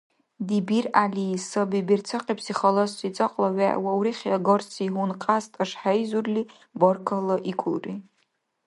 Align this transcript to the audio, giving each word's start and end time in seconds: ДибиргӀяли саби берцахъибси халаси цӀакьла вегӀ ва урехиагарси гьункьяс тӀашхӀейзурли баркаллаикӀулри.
ДибиргӀяли 0.47 1.27
саби 1.47 1.79
берцахъибси 1.87 2.53
халаси 2.59 3.13
цӀакьла 3.15 3.49
вегӀ 3.57 3.79
ва 3.83 3.91
урехиагарси 3.99 4.85
гьункьяс 4.93 5.45
тӀашхӀейзурли 5.53 6.41
баркаллаикӀулри. 6.79 7.95